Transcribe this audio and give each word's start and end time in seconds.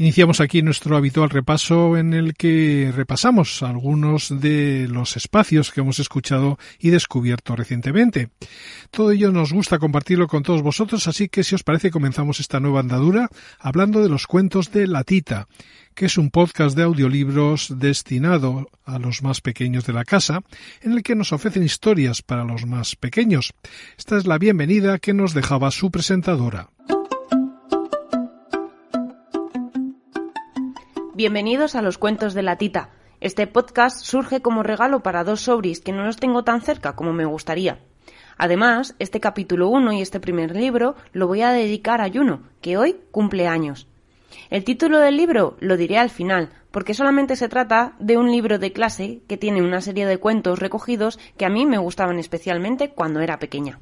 Iniciamos 0.00 0.40
aquí 0.40 0.62
nuestro 0.62 0.96
habitual 0.96 1.28
repaso 1.28 1.98
en 1.98 2.14
el 2.14 2.32
que 2.32 2.90
repasamos 2.90 3.62
algunos 3.62 4.40
de 4.40 4.88
los 4.88 5.14
espacios 5.18 5.70
que 5.70 5.82
hemos 5.82 5.98
escuchado 5.98 6.58
y 6.78 6.88
descubierto 6.88 7.54
recientemente. 7.54 8.30
Todo 8.90 9.10
ello 9.10 9.30
nos 9.30 9.52
gusta 9.52 9.78
compartirlo 9.78 10.26
con 10.26 10.42
todos 10.42 10.62
vosotros, 10.62 11.06
así 11.06 11.28
que 11.28 11.44
si 11.44 11.54
os 11.54 11.64
parece 11.64 11.90
comenzamos 11.90 12.40
esta 12.40 12.60
nueva 12.60 12.80
andadura 12.80 13.28
hablando 13.58 14.02
de 14.02 14.08
los 14.08 14.26
cuentos 14.26 14.72
de 14.72 14.86
La 14.86 15.04
Tita, 15.04 15.48
que 15.94 16.06
es 16.06 16.16
un 16.16 16.30
podcast 16.30 16.74
de 16.74 16.84
audiolibros 16.84 17.78
destinado 17.78 18.70
a 18.86 18.98
los 18.98 19.22
más 19.22 19.42
pequeños 19.42 19.84
de 19.84 19.92
la 19.92 20.06
casa, 20.06 20.40
en 20.80 20.92
el 20.92 21.02
que 21.02 21.14
nos 21.14 21.34
ofrecen 21.34 21.62
historias 21.62 22.22
para 22.22 22.44
los 22.44 22.64
más 22.64 22.96
pequeños. 22.96 23.52
Esta 23.98 24.16
es 24.16 24.26
la 24.26 24.38
bienvenida 24.38 24.98
que 24.98 25.12
nos 25.12 25.34
dejaba 25.34 25.70
su 25.70 25.90
presentadora. 25.90 26.70
Bienvenidos 31.20 31.74
a 31.74 31.82
los 31.82 31.98
cuentos 31.98 32.32
de 32.32 32.42
la 32.42 32.56
tita. 32.56 32.88
Este 33.20 33.46
podcast 33.46 34.02
surge 34.02 34.40
como 34.40 34.62
regalo 34.62 35.02
para 35.02 35.22
dos 35.22 35.42
sobris 35.42 35.82
que 35.82 35.92
no 35.92 36.02
los 36.02 36.16
tengo 36.16 36.44
tan 36.44 36.62
cerca 36.62 36.96
como 36.96 37.12
me 37.12 37.26
gustaría. 37.26 37.78
Además, 38.38 38.94
este 38.98 39.20
capítulo 39.20 39.68
1 39.68 39.92
y 39.92 40.00
este 40.00 40.18
primer 40.18 40.56
libro 40.56 40.94
lo 41.12 41.26
voy 41.26 41.42
a 41.42 41.52
dedicar 41.52 42.00
a 42.00 42.10
Juno, 42.10 42.40
que 42.62 42.78
hoy 42.78 42.96
cumple 43.10 43.46
años. 43.46 43.86
El 44.48 44.64
título 44.64 44.98
del 44.98 45.18
libro 45.18 45.58
lo 45.60 45.76
diré 45.76 45.98
al 45.98 46.08
final, 46.08 46.48
porque 46.70 46.94
solamente 46.94 47.36
se 47.36 47.50
trata 47.50 47.96
de 47.98 48.16
un 48.16 48.32
libro 48.32 48.58
de 48.58 48.72
clase 48.72 49.20
que 49.28 49.36
tiene 49.36 49.60
una 49.60 49.82
serie 49.82 50.06
de 50.06 50.16
cuentos 50.16 50.58
recogidos 50.58 51.18
que 51.36 51.44
a 51.44 51.50
mí 51.50 51.66
me 51.66 51.76
gustaban 51.76 52.18
especialmente 52.18 52.92
cuando 52.92 53.20
era 53.20 53.38
pequeña. 53.38 53.78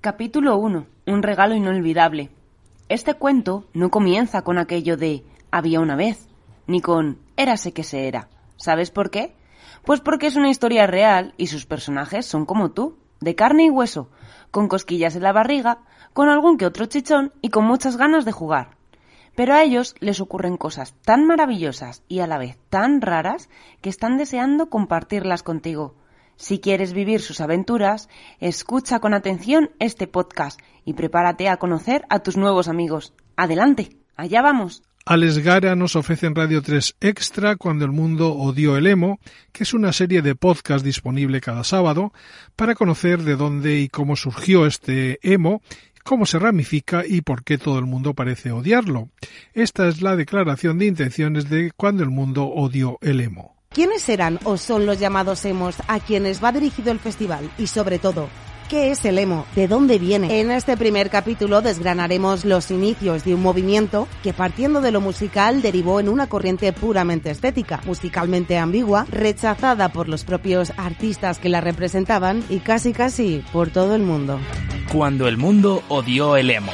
Capítulo 0.00 0.56
1. 0.56 0.86
Un 1.08 1.22
regalo 1.22 1.54
inolvidable. 1.54 2.30
Este 2.88 3.12
cuento 3.12 3.66
no 3.74 3.90
comienza 3.90 4.40
con 4.40 4.56
aquello 4.56 4.96
de 4.96 5.24
había 5.50 5.80
una 5.80 5.96
vez, 5.96 6.29
ni 6.70 6.80
con 6.80 7.18
érase 7.36 7.72
que 7.72 7.82
se 7.82 8.06
era. 8.06 8.28
¿Sabes 8.56 8.90
por 8.90 9.10
qué? 9.10 9.34
Pues 9.84 10.00
porque 10.00 10.28
es 10.28 10.36
una 10.36 10.50
historia 10.50 10.86
real 10.86 11.34
y 11.36 11.48
sus 11.48 11.66
personajes 11.66 12.26
son 12.26 12.46
como 12.46 12.70
tú, 12.70 12.96
de 13.20 13.34
carne 13.34 13.64
y 13.64 13.70
hueso, 13.70 14.08
con 14.52 14.68
cosquillas 14.68 15.16
en 15.16 15.24
la 15.24 15.32
barriga, 15.32 15.78
con 16.12 16.28
algún 16.28 16.58
que 16.58 16.66
otro 16.66 16.86
chichón 16.86 17.32
y 17.42 17.48
con 17.48 17.64
muchas 17.64 17.96
ganas 17.96 18.24
de 18.24 18.32
jugar. 18.32 18.76
Pero 19.34 19.54
a 19.54 19.62
ellos 19.62 19.96
les 19.98 20.20
ocurren 20.20 20.56
cosas 20.56 20.94
tan 21.02 21.26
maravillosas 21.26 22.02
y 22.08 22.20
a 22.20 22.28
la 22.28 22.38
vez 22.38 22.56
tan 22.68 23.00
raras 23.00 23.48
que 23.80 23.90
están 23.90 24.16
deseando 24.16 24.70
compartirlas 24.70 25.42
contigo. 25.42 25.96
Si 26.36 26.60
quieres 26.60 26.92
vivir 26.92 27.20
sus 27.20 27.40
aventuras, 27.40 28.08
escucha 28.38 29.00
con 29.00 29.12
atención 29.12 29.70
este 29.78 30.06
podcast 30.06 30.60
y 30.84 30.94
prepárate 30.94 31.48
a 31.48 31.56
conocer 31.56 32.06
a 32.08 32.20
tus 32.20 32.36
nuevos 32.36 32.68
amigos. 32.68 33.12
Adelante, 33.36 33.96
allá 34.16 34.40
vamos. 34.40 34.82
Alex 35.06 35.38
Gara 35.38 35.74
nos 35.74 35.96
ofrece 35.96 36.26
en 36.26 36.34
Radio 36.34 36.62
3 36.62 36.96
Extra 37.00 37.56
cuando 37.56 37.84
el 37.84 37.90
mundo 37.90 38.32
odió 38.32 38.76
el 38.76 38.86
emo, 38.86 39.18
que 39.50 39.64
es 39.64 39.72
una 39.72 39.92
serie 39.92 40.22
de 40.22 40.34
podcast 40.34 40.84
disponible 40.84 41.40
cada 41.40 41.64
sábado 41.64 42.12
para 42.54 42.74
conocer 42.74 43.22
de 43.22 43.34
dónde 43.34 43.80
y 43.80 43.88
cómo 43.88 44.14
surgió 44.14 44.66
este 44.66 45.18
emo, 45.22 45.62
cómo 46.04 46.26
se 46.26 46.38
ramifica 46.38 47.04
y 47.06 47.22
por 47.22 47.44
qué 47.44 47.56
todo 47.56 47.78
el 47.78 47.86
mundo 47.86 48.14
parece 48.14 48.52
odiarlo. 48.52 49.08
Esta 49.54 49.88
es 49.88 50.02
la 50.02 50.16
declaración 50.16 50.78
de 50.78 50.86
intenciones 50.86 51.48
de 51.48 51.72
cuando 51.74 52.02
el 52.02 52.10
mundo 52.10 52.44
odió 52.44 52.98
el 53.00 53.20
emo. 53.20 53.56
¿Quiénes 53.70 54.02
serán 54.02 54.38
o 54.44 54.56
son 54.56 54.84
los 54.84 54.98
llamados 54.98 55.44
emos 55.44 55.76
a 55.88 56.00
quienes 56.00 56.42
va 56.42 56.52
dirigido 56.52 56.92
el 56.92 56.98
festival? 56.98 57.50
Y 57.56 57.68
sobre 57.68 57.98
todo, 57.98 58.28
¿Qué 58.70 58.92
es 58.92 59.04
el 59.04 59.18
emo? 59.18 59.46
¿De 59.56 59.66
dónde 59.66 59.98
viene? 59.98 60.38
En 60.38 60.52
este 60.52 60.76
primer 60.76 61.10
capítulo 61.10 61.60
desgranaremos 61.60 62.44
los 62.44 62.70
inicios 62.70 63.24
de 63.24 63.34
un 63.34 63.42
movimiento 63.42 64.06
que 64.22 64.32
partiendo 64.32 64.80
de 64.80 64.92
lo 64.92 65.00
musical 65.00 65.60
derivó 65.60 65.98
en 65.98 66.08
una 66.08 66.28
corriente 66.28 66.72
puramente 66.72 67.32
estética, 67.32 67.80
musicalmente 67.84 68.58
ambigua, 68.58 69.06
rechazada 69.10 69.88
por 69.88 70.08
los 70.08 70.22
propios 70.22 70.72
artistas 70.76 71.40
que 71.40 71.48
la 71.48 71.60
representaban 71.60 72.44
y 72.48 72.60
casi 72.60 72.92
casi 72.92 73.42
por 73.52 73.70
todo 73.70 73.96
el 73.96 74.02
mundo. 74.02 74.38
Cuando 74.92 75.26
el 75.26 75.36
mundo 75.36 75.82
odió 75.88 76.36
el 76.36 76.50
emo. 76.50 76.70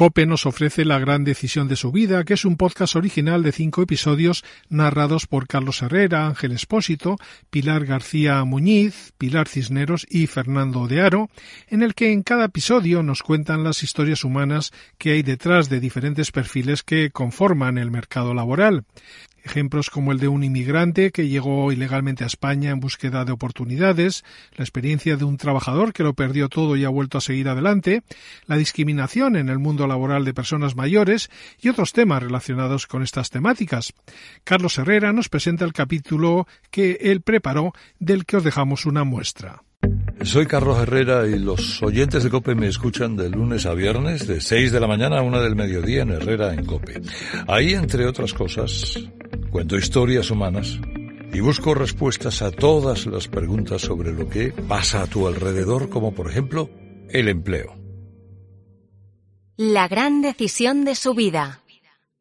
Cope 0.00 0.24
nos 0.24 0.46
ofrece 0.46 0.86
La 0.86 0.98
gran 0.98 1.24
decisión 1.24 1.68
de 1.68 1.76
su 1.76 1.92
vida, 1.92 2.24
que 2.24 2.32
es 2.32 2.46
un 2.46 2.56
podcast 2.56 2.96
original 2.96 3.42
de 3.42 3.52
cinco 3.52 3.82
episodios 3.82 4.46
narrados 4.70 5.26
por 5.26 5.46
Carlos 5.46 5.82
Herrera, 5.82 6.26
Ángel 6.26 6.52
Espósito, 6.52 7.18
Pilar 7.50 7.84
García 7.84 8.42
Muñiz, 8.44 9.12
Pilar 9.18 9.46
Cisneros 9.46 10.06
y 10.08 10.26
Fernando 10.26 10.86
de 10.86 11.02
Aro, 11.02 11.28
en 11.68 11.82
el 11.82 11.94
que 11.94 12.12
en 12.12 12.22
cada 12.22 12.46
episodio 12.46 13.02
nos 13.02 13.22
cuentan 13.22 13.62
las 13.62 13.82
historias 13.82 14.24
humanas 14.24 14.72
que 14.96 15.10
hay 15.10 15.22
detrás 15.22 15.68
de 15.68 15.80
diferentes 15.80 16.32
perfiles 16.32 16.82
que 16.82 17.10
conforman 17.10 17.76
el 17.76 17.90
mercado 17.90 18.32
laboral. 18.32 18.86
Ejemplos 19.42 19.88
como 19.88 20.12
el 20.12 20.18
de 20.18 20.28
un 20.28 20.44
inmigrante 20.44 21.12
que 21.12 21.28
llegó 21.28 21.72
ilegalmente 21.72 22.24
a 22.24 22.26
España 22.26 22.70
en 22.70 22.80
búsqueda 22.80 23.24
de 23.24 23.32
oportunidades, 23.32 24.22
la 24.54 24.64
experiencia 24.64 25.16
de 25.16 25.24
un 25.24 25.38
trabajador 25.38 25.92
que 25.92 26.02
lo 26.02 26.12
perdió 26.12 26.48
todo 26.48 26.76
y 26.76 26.84
ha 26.84 26.90
vuelto 26.90 27.16
a 27.16 27.22
seguir 27.22 27.48
adelante, 27.48 28.02
la 28.46 28.56
discriminación 28.56 29.36
en 29.36 29.48
el 29.48 29.58
mundo 29.58 29.84
laboral 29.90 30.24
de 30.24 30.32
personas 30.32 30.74
mayores 30.74 31.30
y 31.60 31.68
otros 31.68 31.92
temas 31.92 32.22
relacionados 32.22 32.86
con 32.86 33.02
estas 33.02 33.28
temáticas. 33.28 33.92
Carlos 34.44 34.78
Herrera 34.78 35.12
nos 35.12 35.28
presenta 35.28 35.66
el 35.66 35.74
capítulo 35.74 36.46
que 36.70 36.98
él 37.02 37.20
preparó 37.20 37.74
del 37.98 38.24
que 38.24 38.38
os 38.38 38.44
dejamos 38.44 38.86
una 38.86 39.04
muestra. 39.04 39.62
Soy 40.22 40.46
Carlos 40.46 40.78
Herrera 40.78 41.26
y 41.26 41.38
los 41.38 41.82
oyentes 41.82 42.22
de 42.22 42.30
COPE 42.30 42.54
me 42.54 42.68
escuchan 42.68 43.16
de 43.16 43.30
lunes 43.30 43.64
a 43.64 43.72
viernes, 43.72 44.26
de 44.26 44.40
6 44.40 44.70
de 44.70 44.80
la 44.80 44.86
mañana 44.86 45.18
a 45.18 45.22
1 45.22 45.40
del 45.40 45.56
mediodía 45.56 46.02
en 46.02 46.10
Herrera 46.10 46.52
en 46.52 46.66
COPE. 46.66 47.00
Ahí, 47.48 47.72
entre 47.72 48.06
otras 48.06 48.34
cosas, 48.34 48.98
cuento 49.50 49.78
historias 49.78 50.30
humanas 50.30 50.78
y 51.32 51.40
busco 51.40 51.74
respuestas 51.74 52.42
a 52.42 52.50
todas 52.50 53.06
las 53.06 53.28
preguntas 53.28 53.80
sobre 53.80 54.12
lo 54.12 54.28
que 54.28 54.52
pasa 54.52 55.02
a 55.02 55.06
tu 55.06 55.26
alrededor, 55.26 55.88
como 55.88 56.12
por 56.14 56.30
ejemplo 56.30 56.68
el 57.08 57.28
empleo. 57.28 57.79
La 59.62 59.88
gran 59.88 60.22
decisión 60.22 60.86
de 60.86 60.94
su 60.94 61.12
vida. 61.12 61.60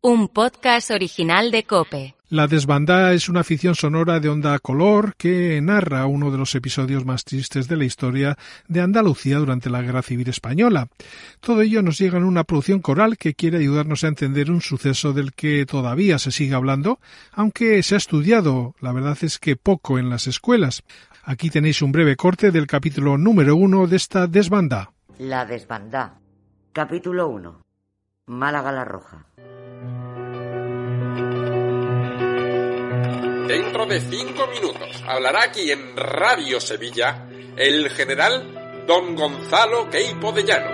Un 0.01 0.27
podcast 0.27 0.91
original 0.91 1.51
de 1.51 1.63
Cope. 1.63 2.15
La 2.27 2.47
desbandada 2.47 3.13
es 3.13 3.29
una 3.29 3.45
ficción 3.45 3.75
sonora 3.75 4.19
de 4.19 4.27
onda 4.27 4.59
color 4.59 5.15
que 5.15 5.61
narra 5.61 6.05
uno 6.05 6.31
de 6.31 6.37
los 6.37 6.53
episodios 6.55 7.05
más 7.05 7.23
tristes 7.23 7.69
de 7.69 7.77
la 7.77 7.85
historia 7.85 8.37
de 8.67 8.81
Andalucía 8.81 9.37
durante 9.37 9.69
la 9.69 9.81
Guerra 9.81 10.01
Civil 10.01 10.27
Española. 10.27 10.89
Todo 11.39 11.61
ello 11.61 11.81
nos 11.81 11.97
llega 11.97 12.17
en 12.17 12.25
una 12.25 12.43
producción 12.43 12.81
coral 12.81 13.17
que 13.17 13.35
quiere 13.35 13.59
ayudarnos 13.59 14.03
a 14.03 14.09
entender 14.09 14.51
un 14.51 14.59
suceso 14.59 15.13
del 15.13 15.31
que 15.31 15.65
todavía 15.65 16.19
se 16.19 16.31
sigue 16.31 16.55
hablando, 16.55 16.99
aunque 17.31 17.81
se 17.83 17.95
ha 17.95 17.99
estudiado, 17.99 18.75
la 18.81 18.91
verdad 18.91 19.17
es 19.21 19.39
que 19.39 19.55
poco 19.55 19.97
en 19.97 20.09
las 20.09 20.27
escuelas. 20.27 20.83
Aquí 21.23 21.49
tenéis 21.49 21.81
un 21.81 21.93
breve 21.93 22.17
corte 22.17 22.51
del 22.51 22.67
capítulo 22.67 23.17
número 23.17 23.55
uno 23.55 23.87
de 23.87 23.95
esta 23.95 24.27
desbandada. 24.27 24.91
La 25.19 25.45
desbandada. 25.45 26.19
Capítulo 26.71 27.27
1. 27.29 27.63
Málaga 28.27 28.71
la 28.71 28.85
Roja. 28.85 29.25
Dentro 33.47 33.87
de 33.87 33.99
cinco 33.99 34.45
minutos 34.45 35.03
hablará 35.07 35.45
aquí 35.45 35.71
en 35.71 35.97
Radio 35.97 36.61
Sevilla 36.61 37.27
el 37.57 37.89
general 37.89 38.85
don 38.85 39.15
Gonzalo 39.15 39.89
Queipo 39.89 40.31
de 40.31 40.43
Llano. 40.43 40.69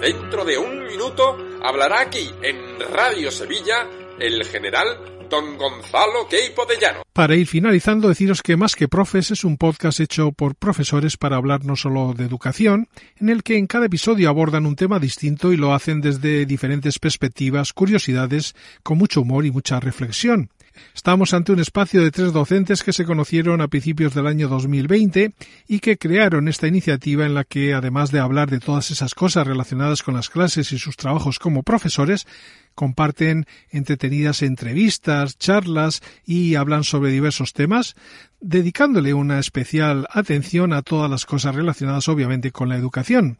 Dentro 0.00 0.44
de 0.44 0.58
un 0.58 0.86
minuto 0.86 1.36
hablará 1.60 2.02
aquí 2.02 2.32
en 2.40 2.78
Radio 2.78 3.32
Sevilla 3.32 3.88
el 4.20 4.44
general 4.44 4.86
don 5.28 5.56
Gonzalo 5.56 6.28
Queipo 6.28 6.66
de 6.66 6.76
Llano. 6.80 7.02
Para 7.12 7.36
ir 7.36 7.46
finalizando, 7.46 8.08
deciros 8.08 8.42
que 8.42 8.56
Más 8.56 8.76
que 8.76 8.88
Profes 8.88 9.30
es 9.30 9.44
un 9.44 9.56
podcast 9.56 10.00
hecho 10.00 10.32
por 10.32 10.54
profesores 10.54 11.16
para 11.16 11.36
hablar 11.36 11.64
no 11.64 11.76
solo 11.76 12.14
de 12.14 12.24
educación, 12.24 12.88
en 13.16 13.28
el 13.28 13.42
que 13.42 13.56
en 13.56 13.66
cada 13.66 13.86
episodio 13.86 14.28
abordan 14.28 14.66
un 14.66 14.76
tema 14.76 14.98
distinto 14.98 15.52
y 15.52 15.56
lo 15.56 15.74
hacen 15.74 16.00
desde 16.00 16.46
diferentes 16.46 16.98
perspectivas, 16.98 17.72
curiosidades, 17.72 18.54
con 18.82 18.98
mucho 18.98 19.22
humor 19.22 19.46
y 19.46 19.50
mucha 19.50 19.80
reflexión. 19.80 20.50
Estamos 20.94 21.34
ante 21.34 21.52
un 21.52 21.60
espacio 21.60 22.02
de 22.02 22.10
tres 22.10 22.32
docentes 22.32 22.82
que 22.82 22.92
se 22.92 23.04
conocieron 23.04 23.60
a 23.60 23.68
principios 23.68 24.14
del 24.14 24.26
año 24.26 24.48
2020 24.48 25.34
y 25.68 25.78
que 25.80 25.98
crearon 25.98 26.48
esta 26.48 26.66
iniciativa 26.66 27.26
en 27.26 27.34
la 27.34 27.44
que, 27.44 27.74
además 27.74 28.10
de 28.10 28.20
hablar 28.20 28.50
de 28.50 28.60
todas 28.60 28.90
esas 28.90 29.14
cosas 29.14 29.46
relacionadas 29.46 30.02
con 30.02 30.14
las 30.14 30.30
clases 30.30 30.72
y 30.72 30.78
sus 30.78 30.96
trabajos 30.96 31.38
como 31.38 31.62
profesores, 31.62 32.26
comparten 32.74 33.46
entretenidas 33.70 34.42
entrevistas, 34.42 35.38
charlas 35.38 36.02
y 36.24 36.56
hablan 36.56 36.84
sobre 36.84 37.10
diversos 37.10 37.52
temas, 37.52 37.94
dedicándole 38.40 39.14
una 39.14 39.38
especial 39.38 40.06
atención 40.10 40.72
a 40.72 40.82
todas 40.82 41.10
las 41.10 41.24
cosas 41.24 41.54
relacionadas 41.54 42.08
obviamente 42.08 42.50
con 42.50 42.68
la 42.68 42.76
educación. 42.76 43.38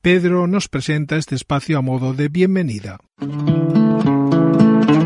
Pedro 0.00 0.46
nos 0.46 0.68
presenta 0.68 1.16
este 1.16 1.34
espacio 1.34 1.78
a 1.78 1.82
modo 1.82 2.14
de 2.14 2.28
bienvenida. 2.28 2.98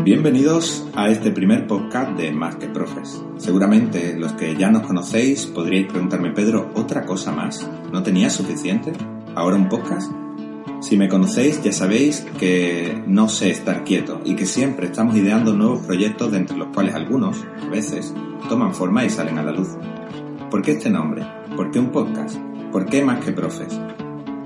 Bienvenidos 0.03 0.85
a 0.95 1.07
este 1.09 1.31
primer 1.31 1.65
podcast 1.65 2.11
de 2.17 2.33
Más 2.33 2.57
que 2.57 2.67
Profes. 2.67 3.23
Seguramente 3.37 4.17
los 4.19 4.33
que 4.33 4.53
ya 4.57 4.69
nos 4.69 4.85
conocéis 4.85 5.45
podríais 5.45 5.87
preguntarme, 5.87 6.31
Pedro, 6.31 6.71
¿otra 6.75 7.05
cosa 7.05 7.31
más? 7.31 7.65
¿No 7.89 8.03
tenías 8.03 8.33
suficiente? 8.33 8.91
¿Ahora 9.33 9.55
un 9.55 9.69
podcast? 9.69 10.11
Si 10.81 10.97
me 10.97 11.07
conocéis 11.07 11.63
ya 11.63 11.71
sabéis 11.71 12.25
que 12.37 13.01
no 13.07 13.29
sé 13.29 13.51
estar 13.51 13.85
quieto 13.85 14.19
y 14.25 14.35
que 14.35 14.45
siempre 14.45 14.87
estamos 14.87 15.15
ideando 15.15 15.53
nuevos 15.53 15.85
proyectos 15.85 16.33
de 16.33 16.39
entre 16.39 16.57
los 16.57 16.67
cuales 16.73 16.95
algunos, 16.95 17.37
a 17.65 17.69
veces, 17.69 18.13
toman 18.49 18.73
forma 18.73 19.05
y 19.05 19.09
salen 19.09 19.37
a 19.37 19.43
la 19.43 19.53
luz. 19.53 19.69
¿Por 20.51 20.63
qué 20.63 20.73
este 20.73 20.89
nombre? 20.89 21.25
¿Por 21.55 21.71
qué 21.71 21.79
un 21.79 21.93
podcast? 21.93 22.37
¿Por 22.73 22.87
qué 22.87 23.05
más 23.05 23.23
que 23.23 23.31
profes? 23.31 23.79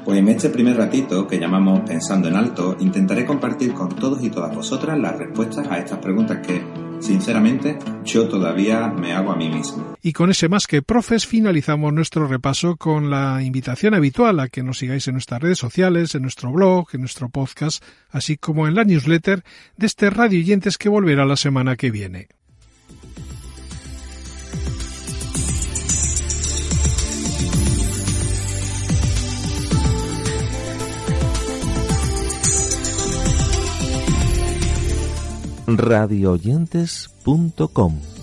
Pues 0.07 0.19
en 0.19 0.29
este 0.29 0.49
primer 0.49 0.77
ratito 0.77 1.27
que 1.27 1.37
llamamos 1.37 1.81
Pensando 1.81 2.29
en 2.29 2.37
Alto, 2.37 2.77
intentaré 2.79 3.25
compartir 3.25 3.73
con 3.73 3.89
todos 3.89 4.23
y 4.23 4.29
todas 4.29 4.55
vosotras 4.55 4.97
las 4.97 5.17
respuestas 5.17 5.67
a 5.69 5.79
estas 5.79 5.99
preguntas 5.99 6.37
que, 6.47 6.63
sinceramente, 7.01 7.77
yo 8.05 8.25
todavía 8.29 8.87
me 8.87 9.11
hago 9.11 9.33
a 9.33 9.35
mí 9.35 9.49
mismo. 9.49 9.97
Y 10.01 10.13
con 10.13 10.29
ese 10.31 10.47
más 10.47 10.65
que 10.65 10.81
profes 10.81 11.27
finalizamos 11.27 11.91
nuestro 11.91 12.25
repaso 12.25 12.77
con 12.77 13.09
la 13.09 13.43
invitación 13.43 13.95
habitual 13.95 14.39
a 14.39 14.47
que 14.47 14.63
nos 14.63 14.77
sigáis 14.77 15.05
en 15.09 15.15
nuestras 15.15 15.41
redes 15.41 15.57
sociales, 15.57 16.15
en 16.15 16.21
nuestro 16.21 16.53
blog, 16.53 16.87
en 16.93 17.01
nuestro 17.01 17.27
podcast, 17.27 17.83
así 18.09 18.37
como 18.37 18.65
en 18.65 18.75
la 18.75 18.85
newsletter 18.85 19.43
de 19.75 19.87
este 19.87 20.09
Radio 20.09 20.39
Oyentes 20.39 20.77
que 20.77 20.87
volverá 20.87 21.25
la 21.25 21.35
semana 21.35 21.75
que 21.75 21.91
viene. 21.91 22.29
radioyentes.com 35.77 38.16